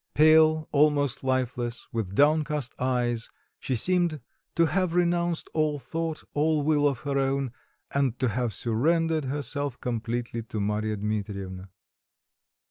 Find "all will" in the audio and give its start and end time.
6.33-6.87